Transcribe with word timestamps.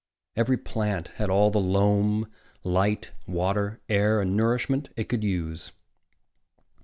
Every 0.35 0.57
plant 0.57 1.09
had 1.19 1.29
all 1.29 1.51
the 1.51 1.59
loam, 1.59 2.25
light, 2.63 3.11
water, 3.27 3.81
air 3.87 4.19
and 4.19 4.35
nourishment 4.35 4.89
it 4.95 5.07
could 5.09 5.23
use. 5.23 5.73